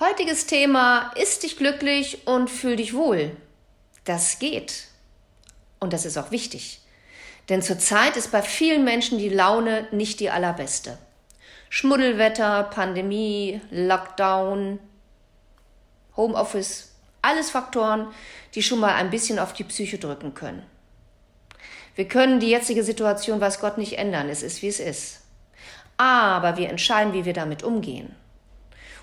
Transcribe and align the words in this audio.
Heutiges 0.00 0.46
Thema 0.46 1.10
ist 1.16 1.42
dich 1.42 1.56
glücklich 1.56 2.24
und 2.24 2.50
fühl 2.50 2.76
dich 2.76 2.94
wohl. 2.94 3.36
Das 4.04 4.38
geht. 4.38 4.84
Und 5.80 5.92
das 5.92 6.04
ist 6.04 6.16
auch 6.16 6.30
wichtig. 6.30 6.82
Denn 7.48 7.62
zurzeit 7.62 8.16
ist 8.16 8.30
bei 8.30 8.42
vielen 8.42 8.84
Menschen 8.84 9.18
die 9.18 9.28
Laune 9.28 9.88
nicht 9.90 10.20
die 10.20 10.30
allerbeste. 10.30 10.98
Schmuddelwetter, 11.68 12.62
Pandemie, 12.62 13.60
Lockdown, 13.72 14.78
Homeoffice, 16.16 16.92
alles 17.20 17.50
Faktoren, 17.50 18.06
die 18.54 18.62
schon 18.62 18.78
mal 18.78 18.94
ein 18.94 19.10
bisschen 19.10 19.40
auf 19.40 19.52
die 19.52 19.64
Psyche 19.64 19.98
drücken 19.98 20.32
können. 20.32 20.62
Wir 21.96 22.06
können 22.06 22.38
die 22.38 22.50
jetzige 22.50 22.84
Situation, 22.84 23.40
weiß 23.40 23.58
Gott, 23.58 23.78
nicht 23.78 23.98
ändern. 23.98 24.28
Es 24.28 24.44
ist, 24.44 24.62
wie 24.62 24.68
es 24.68 24.78
ist. 24.78 25.22
Aber 25.96 26.56
wir 26.56 26.68
entscheiden, 26.68 27.14
wie 27.14 27.24
wir 27.24 27.32
damit 27.32 27.64
umgehen. 27.64 28.14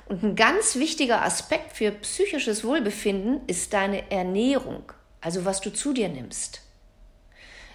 Und 0.08 0.24
ein 0.24 0.36
ganz 0.36 0.76
wichtiger 0.76 1.24
Aspekt 1.24 1.74
für 1.74 1.92
psychisches 1.92 2.64
Wohlbefinden 2.64 3.42
ist 3.48 3.74
deine 3.74 4.12
Ernährung, 4.12 4.84
also 5.22 5.46
was 5.46 5.62
du 5.62 5.74
zu 5.74 5.94
dir 5.94 6.10
nimmst. 6.10 6.62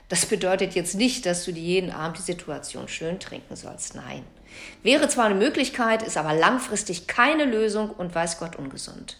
Das 0.08 0.26
bedeutet 0.26 0.74
jetzt 0.74 0.96
nicht, 0.96 1.26
dass 1.26 1.44
du 1.44 1.52
dir 1.52 1.62
jeden 1.62 1.90
Abend 1.90 2.18
die 2.18 2.22
Situation 2.22 2.88
schön 2.88 3.20
trinken 3.20 3.56
sollst. 3.56 3.94
Nein. 3.94 4.24
Wäre 4.82 5.08
zwar 5.08 5.26
eine 5.26 5.36
Möglichkeit, 5.36 6.02
ist 6.02 6.16
aber 6.16 6.34
langfristig 6.34 7.06
keine 7.06 7.44
Lösung 7.44 7.90
und 7.90 8.14
weiß 8.14 8.38
Gott 8.38 8.56
ungesund. 8.56 9.18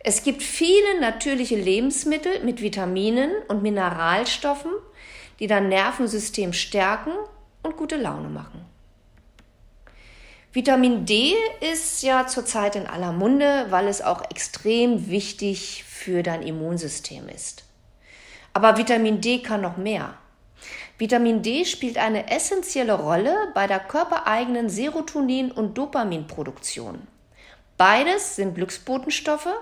Es 0.00 0.22
gibt 0.22 0.42
viele 0.42 1.00
natürliche 1.00 1.56
Lebensmittel 1.56 2.42
mit 2.44 2.62
Vitaminen 2.62 3.30
und 3.48 3.62
Mineralstoffen, 3.62 4.70
die 5.40 5.46
dein 5.46 5.68
Nervensystem 5.68 6.52
stärken 6.52 7.12
und 7.62 7.76
gute 7.76 7.96
Laune 7.96 8.28
machen. 8.28 8.64
Vitamin 10.58 11.06
D 11.06 11.36
ist 11.60 12.02
ja 12.02 12.26
zurzeit 12.26 12.74
in 12.74 12.88
aller 12.88 13.12
Munde, 13.12 13.66
weil 13.70 13.86
es 13.86 14.02
auch 14.02 14.28
extrem 14.28 15.08
wichtig 15.08 15.84
für 15.84 16.24
dein 16.24 16.42
Immunsystem 16.42 17.28
ist. 17.28 17.62
Aber 18.54 18.76
Vitamin 18.76 19.20
D 19.20 19.38
kann 19.38 19.60
noch 19.60 19.76
mehr. 19.76 20.14
Vitamin 20.98 21.42
D 21.42 21.64
spielt 21.64 21.96
eine 21.96 22.32
essentielle 22.32 22.94
Rolle 22.94 23.36
bei 23.54 23.68
der 23.68 23.78
körpereigenen 23.78 24.68
Serotonin- 24.68 25.52
und 25.52 25.78
Dopaminproduktion. 25.78 27.06
Beides 27.76 28.34
sind 28.34 28.56
Glücksbotenstoffe 28.56 29.54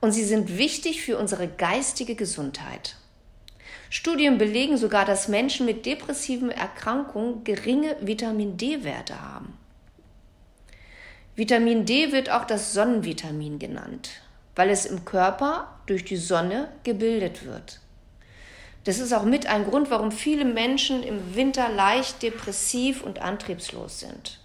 und 0.00 0.12
sie 0.12 0.24
sind 0.24 0.56
wichtig 0.56 1.02
für 1.02 1.18
unsere 1.18 1.48
geistige 1.48 2.14
Gesundheit. 2.14 2.96
Studien 3.90 4.38
belegen 4.38 4.78
sogar, 4.78 5.04
dass 5.04 5.28
Menschen 5.28 5.66
mit 5.66 5.84
depressiven 5.84 6.50
Erkrankungen 6.50 7.44
geringe 7.44 7.94
Vitamin 8.00 8.56
D-Werte 8.56 9.20
haben. 9.20 9.60
Vitamin 11.40 11.86
D 11.86 12.12
wird 12.12 12.28
auch 12.28 12.44
das 12.44 12.74
Sonnenvitamin 12.74 13.58
genannt, 13.58 14.10
weil 14.56 14.68
es 14.68 14.84
im 14.84 15.06
Körper 15.06 15.80
durch 15.86 16.04
die 16.04 16.18
Sonne 16.18 16.68
gebildet 16.84 17.46
wird. 17.46 17.80
Das 18.84 18.98
ist 18.98 19.14
auch 19.14 19.24
mit 19.24 19.46
ein 19.46 19.64
Grund, 19.64 19.90
warum 19.90 20.12
viele 20.12 20.44
Menschen 20.44 21.02
im 21.02 21.34
Winter 21.34 21.70
leicht 21.70 22.22
depressiv 22.22 23.02
und 23.02 23.22
antriebslos 23.22 24.00
sind. 24.00 24.38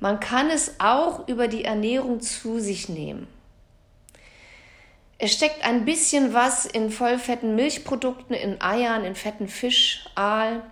Man 0.00 0.20
kann 0.20 0.48
es 0.48 0.76
auch 0.80 1.28
über 1.28 1.48
die 1.48 1.64
Ernährung 1.64 2.22
zu 2.22 2.58
sich 2.58 2.88
nehmen. 2.88 3.26
Es 5.18 5.34
steckt 5.34 5.66
ein 5.66 5.84
bisschen 5.84 6.32
was 6.32 6.64
in 6.64 6.90
vollfetten 6.90 7.54
Milchprodukten, 7.56 8.34
in 8.34 8.62
Eiern, 8.62 9.04
in 9.04 9.14
fetten 9.14 9.48
Fisch, 9.48 10.08
Aal, 10.14 10.62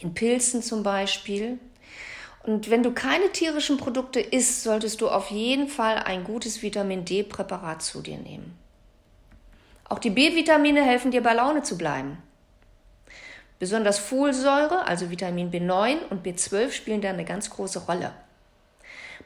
in 0.00 0.12
Pilzen 0.12 0.60
zum 0.60 0.82
Beispiel. 0.82 1.60
Und 2.46 2.70
wenn 2.70 2.84
du 2.84 2.92
keine 2.92 3.32
tierischen 3.32 3.76
Produkte 3.76 4.20
isst, 4.20 4.62
solltest 4.62 5.00
du 5.00 5.08
auf 5.08 5.32
jeden 5.32 5.66
Fall 5.66 5.96
ein 5.96 6.22
gutes 6.22 6.62
Vitamin 6.62 7.04
D-Präparat 7.04 7.82
zu 7.82 8.02
dir 8.02 8.18
nehmen. 8.18 8.56
Auch 9.88 9.98
die 9.98 10.10
B-Vitamine 10.10 10.80
helfen 10.84 11.10
dir 11.10 11.24
bei 11.24 11.34
Laune 11.34 11.62
zu 11.62 11.76
bleiben. 11.76 12.18
Besonders 13.58 13.98
Folsäure, 13.98 14.86
also 14.86 15.10
Vitamin 15.10 15.50
B9 15.50 15.96
und 16.08 16.24
B12 16.24 16.70
spielen 16.70 17.00
da 17.00 17.08
eine 17.08 17.24
ganz 17.24 17.50
große 17.50 17.80
Rolle. 17.80 18.12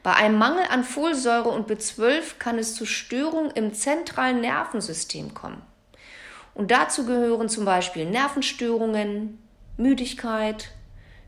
Bei 0.01 0.15
einem 0.15 0.39
Mangel 0.39 0.63
an 0.71 0.83
Folsäure 0.83 1.49
und 1.49 1.69
B12 1.69 2.39
kann 2.39 2.57
es 2.57 2.73
zu 2.73 2.87
Störungen 2.87 3.51
im 3.51 3.75
zentralen 3.75 4.41
Nervensystem 4.41 5.35
kommen. 5.35 5.61
Und 6.55 6.71
dazu 6.71 7.05
gehören 7.05 7.49
zum 7.49 7.65
Beispiel 7.65 8.05
Nervenstörungen, 8.05 9.37
Müdigkeit, 9.77 10.71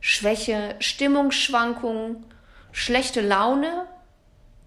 Schwäche, 0.06 0.76
Stimmungsschwankungen, 0.82 2.26
schlechte 2.74 3.22
Laune 3.22 3.88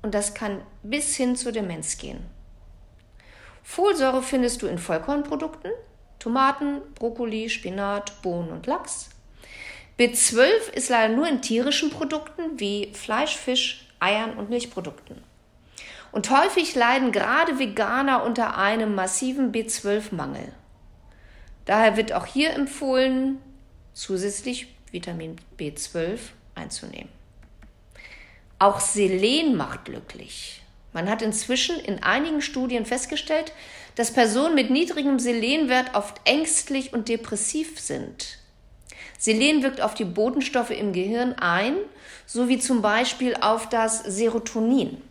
und 0.00 0.14
das 0.14 0.32
kann 0.32 0.62
bis 0.82 1.14
hin 1.14 1.36
zur 1.36 1.52
Demenz 1.52 1.98
gehen. 1.98 2.24
Folsäure 3.62 4.22
findest 4.22 4.62
du 4.62 4.66
in 4.66 4.78
Vollkornprodukten, 4.78 5.72
Tomaten, 6.19 6.80
Brokkoli, 6.94 7.50
Spinat, 7.50 8.22
Bohnen 8.22 8.48
und 8.50 8.66
Lachs. 8.66 9.10
B12 9.98 10.72
ist 10.72 10.88
leider 10.88 11.14
nur 11.14 11.28
in 11.28 11.42
tierischen 11.42 11.91
Produkten 11.91 12.58
wie 12.58 12.91
Fleisch, 12.94 13.36
Fisch, 13.36 13.86
Eiern 14.00 14.38
und 14.38 14.48
Milchprodukten. 14.48 15.22
Und 16.12 16.30
häufig 16.30 16.74
leiden 16.74 17.12
gerade 17.12 17.58
Veganer 17.58 18.24
unter 18.24 18.56
einem 18.56 18.94
massiven 18.94 19.53
B12-Mangel. 19.53 20.50
Daher 21.66 21.98
wird 21.98 22.14
auch 22.14 22.24
hier 22.24 22.54
empfohlen, 22.54 23.38
zusätzlich 23.92 24.75
Vitamin 24.97 25.37
B12 25.59 26.19
einzunehmen. 26.55 27.11
Auch 28.59 28.81
Selen 28.81 29.55
macht 29.55 29.84
glücklich. 29.84 30.62
Man 30.95 31.11
hat 31.11 31.21
inzwischen 31.21 31.79
in 31.79 32.03
einigen 32.03 32.41
Studien 32.41 32.87
festgestellt, 32.87 33.53
dass 33.95 34.15
Personen 34.15 34.55
mit 34.55 34.71
niedrigem 34.71 35.19
Selenwert 35.19 35.95
oft 35.95 36.23
ängstlich 36.25 36.95
und 36.95 37.11
depressiv 37.11 37.79
sind. 37.79 38.39
Selen 39.19 39.62
wirkt 39.62 39.83
auf 39.83 39.93
die 39.93 40.07
Botenstoffe 40.07 40.71
im 40.71 40.95
Gehirn 40.95 41.34
ein, 41.34 41.77
sowie 42.25 42.59
zum 42.59 42.81
Beispiel 42.81 43.37
auf 43.39 43.69
das 43.69 43.99
Serotonin. 43.99 45.03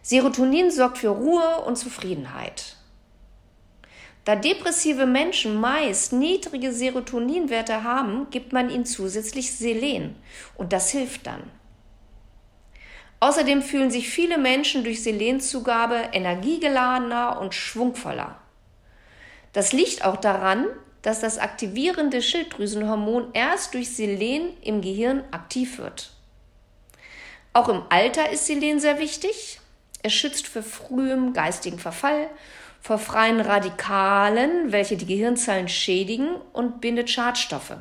Serotonin 0.00 0.70
sorgt 0.70 0.96
für 0.96 1.10
Ruhe 1.10 1.60
und 1.66 1.76
Zufriedenheit. 1.76 2.77
Da 4.28 4.36
depressive 4.36 5.06
Menschen 5.06 5.58
meist 5.58 6.12
niedrige 6.12 6.70
Serotoninwerte 6.74 7.82
haben, 7.82 8.28
gibt 8.28 8.52
man 8.52 8.68
ihnen 8.68 8.84
zusätzlich 8.84 9.54
Selen 9.54 10.16
und 10.54 10.74
das 10.74 10.90
hilft 10.90 11.26
dann. 11.26 11.44
Außerdem 13.20 13.62
fühlen 13.62 13.90
sich 13.90 14.10
viele 14.10 14.36
Menschen 14.36 14.84
durch 14.84 15.02
Selenzugabe 15.02 16.10
energiegeladener 16.12 17.40
und 17.40 17.54
schwungvoller. 17.54 18.36
Das 19.54 19.72
liegt 19.72 20.04
auch 20.04 20.18
daran, 20.18 20.66
dass 21.00 21.20
das 21.20 21.38
aktivierende 21.38 22.20
Schilddrüsenhormon 22.20 23.28
erst 23.32 23.72
durch 23.72 23.96
Selen 23.96 24.50
im 24.60 24.82
Gehirn 24.82 25.24
aktiv 25.30 25.78
wird. 25.78 26.10
Auch 27.54 27.70
im 27.70 27.80
Alter 27.88 28.28
ist 28.28 28.44
Selen 28.44 28.78
sehr 28.78 28.98
wichtig. 28.98 29.58
Es 30.02 30.12
schützt 30.12 30.48
vor 30.48 30.62
frühem 30.62 31.32
geistigen 31.32 31.78
Verfall 31.78 32.28
vor 32.80 32.98
freien 32.98 33.40
Radikalen, 33.40 34.72
welche 34.72 34.96
die 34.96 35.06
Gehirnzellen 35.06 35.68
schädigen 35.68 36.36
und 36.52 36.80
bindet 36.80 37.10
Schadstoffe. 37.10 37.76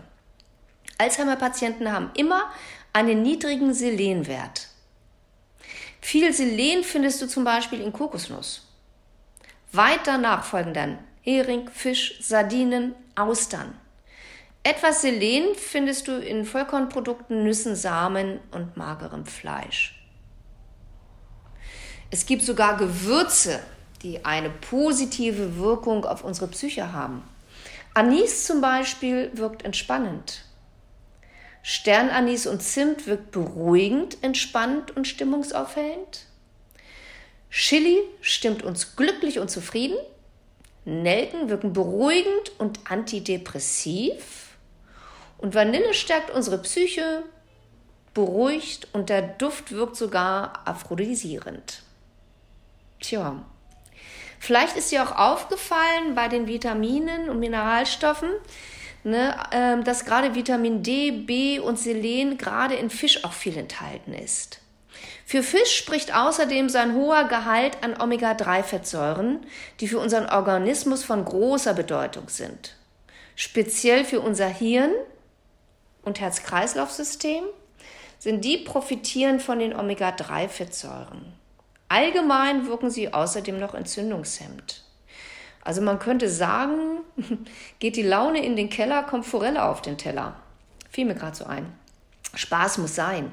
Alzheimer-Patienten 0.98 1.92
haben 1.92 2.12
immer 2.16 2.52
einen 2.94 3.22
niedrigen 3.22 3.74
Selenwert. 3.74 4.68
Viel 6.02 6.34
Selen 6.34 6.84
findest 6.84 7.22
du 7.22 7.28
zum 7.28 7.44
Beispiel 7.44 7.82
in 7.82 7.94
Kokosnuss. 7.94 8.68
Weit 9.72 10.02
danach 10.06 10.44
folgen 10.44 10.74
dann 10.74 11.00
Hering, 11.22 11.70
Fisch, 11.70 12.18
Sardinen, 12.22 12.96
Austern. 13.16 13.78
Etwas 14.64 15.02
Selen 15.02 15.56
findest 15.56 16.08
du 16.08 16.18
in 16.18 16.46
Vollkornprodukten, 16.46 17.44
Nüssen, 17.44 17.76
Samen 17.76 18.40
und 18.52 18.78
magerem 18.78 19.26
Fleisch. 19.26 19.94
Es 22.10 22.26
gibt 22.26 22.44
sogar 22.44 22.78
Gewürze, 22.78 23.60
die 24.04 24.26
eine 24.26 24.50
positive 24.50 25.58
Wirkung 25.58 26.06
auf 26.06 26.24
unsere 26.24 26.48
Psyche 26.48 26.94
haben. 26.94 27.24
Anis 27.94 28.46
zum 28.46 28.62
Beispiel 28.62 29.32
wirkt 29.34 29.66
entspannend. 29.66 30.44
Sternanis 31.64 32.48
und 32.48 32.62
Zimt 32.62 33.08
wirkt 33.08 33.32
beruhigend, 33.32 34.24
entspannt 34.24 34.96
und 34.96 35.08
stimmungsaufhellend. 35.08 36.26
Chili 37.50 37.98
stimmt 38.22 38.64
uns 38.64 38.96
glücklich 38.96 39.40
und 39.40 39.50
zufrieden. 39.50 39.98
Nelken 40.86 41.50
wirken 41.50 41.74
beruhigend 41.74 42.58
und 42.60 42.80
antidepressiv. 42.90 44.58
Und 45.38 45.56
Vanille 45.56 45.94
stärkt 45.94 46.30
unsere 46.30 46.60
Psyche, 46.60 47.24
beruhigt 48.14 48.88
und 48.94 49.10
der 49.10 49.22
Duft 49.22 49.72
wirkt 49.72 49.96
sogar 49.96 50.66
aphrodisierend. 50.66 51.84
Tja, 53.00 53.46
Vielleicht 54.40 54.78
ist 54.78 54.92
dir 54.92 55.04
auch 55.04 55.18
aufgefallen 55.18 56.16
bei 56.16 56.28
den 56.28 56.48
Vitaminen 56.48 57.30
und 57.30 57.40
Mineralstoffen, 57.40 58.30
ne, 59.04 59.36
äh, 59.52 59.84
dass 59.84 60.06
gerade 60.06 60.36
Vitamin 60.36 60.84
D, 60.84 61.12
B 61.12 61.60
und 61.60 61.80
Selen 61.80 62.38
gerade 62.38 62.76
in 62.76 62.90
Fisch 62.90 63.24
auch 63.24 63.34
viel 63.34 63.58
enthalten 63.58 64.14
ist. 64.14 64.60
Für 65.26 65.44
Fisch 65.44 65.76
spricht 65.76 66.16
außerdem 66.16 66.70
sein 66.70 66.96
hoher 66.96 67.26
Gehalt 67.26 67.84
an 67.84 68.00
Omega-3-Fettsäuren, 68.00 69.46
die 69.80 69.88
für 69.88 70.00
unseren 70.00 70.30
Organismus 70.30 71.04
von 71.04 71.26
großer 71.26 71.74
Bedeutung 71.74 72.30
sind. 72.30 72.76
Speziell 73.36 74.06
für 74.06 74.22
unser 74.22 74.48
Hirn 74.48 74.92
und 76.04 76.22
Herz-Kreislauf-System 76.22 77.44
sind 78.20 78.46
die 78.46 78.58
profitieren 78.58 79.40
von 79.40 79.60
den 79.60 79.76
Omega-3-Fettsäuren. 79.76 81.34
Allgemein 81.90 82.68
wirken 82.68 82.90
sie 82.90 83.14
außerdem 83.14 83.60
noch 83.60 83.74
entzündungshemmend. 83.74 84.84
Also 85.64 85.82
man 85.82 86.00
könnte 86.00 86.30
sagen, 86.30 87.00
geht 87.80 87.96
die 87.96 88.04
Laune 88.04 88.44
in 88.44 88.56
den 88.56 88.70
Keller, 88.70 89.04
kommt 89.04 89.26
Forelle 89.26 89.64
auf 89.64 89.82
den 89.82 89.98
Teller. 89.98 90.36
Fiel 90.90 91.06
mir 91.06 91.16
gerade 91.16 91.36
so 91.36 91.46
ein. 91.46 91.72
Spaß 92.36 92.78
muss 92.80 92.96
sein. 92.96 93.32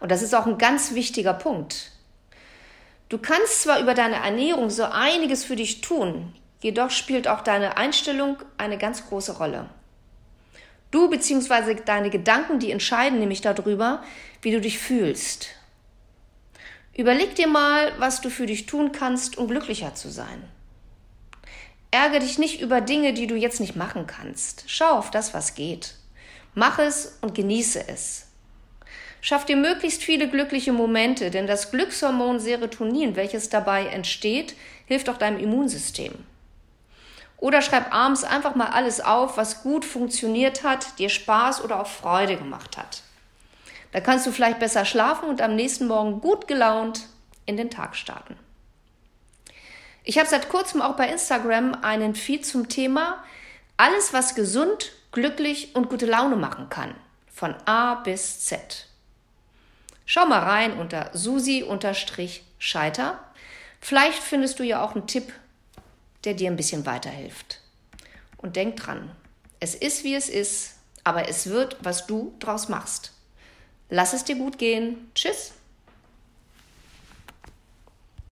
Und 0.00 0.10
das 0.10 0.22
ist 0.22 0.34
auch 0.34 0.46
ein 0.46 0.58
ganz 0.58 0.94
wichtiger 0.94 1.34
Punkt. 1.34 1.92
Du 3.08 3.18
kannst 3.18 3.62
zwar 3.62 3.80
über 3.80 3.94
deine 3.94 4.16
Ernährung 4.16 4.70
so 4.70 4.84
einiges 4.84 5.44
für 5.44 5.56
dich 5.56 5.82
tun, 5.82 6.32
jedoch 6.60 6.90
spielt 6.90 7.28
auch 7.28 7.42
deine 7.42 7.76
Einstellung 7.76 8.38
eine 8.56 8.78
ganz 8.78 9.06
große 9.06 9.36
Rolle. 9.36 9.68
Du 10.90 11.10
bzw. 11.10 11.76
deine 11.84 12.08
Gedanken, 12.08 12.60
die 12.60 12.70
entscheiden 12.70 13.18
nämlich 13.18 13.40
darüber, 13.40 14.02
wie 14.42 14.52
du 14.52 14.60
dich 14.60 14.78
fühlst. 14.78 15.48
Überleg 16.96 17.34
dir 17.34 17.48
mal, 17.48 17.92
was 17.98 18.20
du 18.20 18.30
für 18.30 18.46
dich 18.46 18.66
tun 18.66 18.92
kannst, 18.92 19.36
um 19.36 19.48
glücklicher 19.48 19.94
zu 19.94 20.10
sein. 20.10 20.44
Ärgere 21.90 22.20
dich 22.20 22.38
nicht 22.38 22.60
über 22.60 22.80
Dinge, 22.80 23.12
die 23.12 23.26
du 23.26 23.34
jetzt 23.36 23.60
nicht 23.60 23.76
machen 23.76 24.06
kannst. 24.06 24.64
Schau 24.66 24.90
auf 24.90 25.10
das, 25.10 25.34
was 25.34 25.54
geht. 25.54 25.94
Mach 26.54 26.78
es 26.78 27.18
und 27.20 27.34
genieße 27.34 27.88
es. 27.88 28.26
Schaff 29.20 29.44
dir 29.44 29.56
möglichst 29.56 30.02
viele 30.02 30.28
glückliche 30.28 30.72
Momente, 30.72 31.30
denn 31.30 31.46
das 31.46 31.70
Glückshormon 31.70 32.38
Serotonin, 32.38 33.16
welches 33.16 33.48
dabei 33.48 33.86
entsteht, 33.86 34.54
hilft 34.86 35.08
auch 35.08 35.16
deinem 35.16 35.38
Immunsystem. 35.38 36.12
Oder 37.38 37.62
schreib 37.62 37.92
abends 37.92 38.22
einfach 38.22 38.54
mal 38.54 38.68
alles 38.68 39.00
auf, 39.00 39.36
was 39.36 39.62
gut 39.62 39.84
funktioniert 39.84 40.62
hat, 40.62 40.98
dir 40.98 41.08
Spaß 41.08 41.64
oder 41.64 41.80
auch 41.80 41.86
Freude 41.86 42.36
gemacht 42.36 42.76
hat. 42.76 43.02
Da 43.94 44.00
kannst 44.00 44.26
du 44.26 44.32
vielleicht 44.32 44.58
besser 44.58 44.84
schlafen 44.84 45.28
und 45.28 45.40
am 45.40 45.54
nächsten 45.54 45.86
Morgen 45.86 46.20
gut 46.20 46.48
gelaunt 46.48 47.06
in 47.46 47.56
den 47.56 47.70
Tag 47.70 47.94
starten. 47.94 48.36
Ich 50.02 50.18
habe 50.18 50.28
seit 50.28 50.48
kurzem 50.48 50.82
auch 50.82 50.96
bei 50.96 51.08
Instagram 51.08 51.76
einen 51.80 52.16
Feed 52.16 52.44
zum 52.44 52.68
Thema 52.68 53.22
alles, 53.76 54.12
was 54.12 54.34
gesund, 54.34 54.90
glücklich 55.12 55.76
und 55.76 55.90
gute 55.90 56.06
Laune 56.06 56.34
machen 56.34 56.68
kann. 56.70 56.96
Von 57.32 57.54
A 57.66 57.94
bis 57.94 58.40
Z. 58.40 58.88
Schau 60.06 60.26
mal 60.26 60.40
rein 60.40 60.76
unter 60.76 61.10
susi-scheiter. 61.12 63.20
Vielleicht 63.80 64.24
findest 64.24 64.58
du 64.58 64.64
ja 64.64 64.82
auch 64.82 64.96
einen 64.96 65.06
Tipp, 65.06 65.32
der 66.24 66.34
dir 66.34 66.50
ein 66.50 66.56
bisschen 66.56 66.84
weiterhilft. 66.84 67.60
Und 68.38 68.56
denk 68.56 68.74
dran, 68.74 69.12
es 69.60 69.76
ist 69.76 70.02
wie 70.02 70.16
es 70.16 70.28
ist, 70.28 70.78
aber 71.04 71.28
es 71.28 71.48
wird, 71.48 71.76
was 71.80 72.08
du 72.08 72.34
draus 72.40 72.68
machst. 72.68 73.13
Lass 73.88 74.12
es 74.12 74.24
dir 74.24 74.36
gut 74.36 74.58
gehen. 74.58 75.10
Tschüss. 75.14 75.52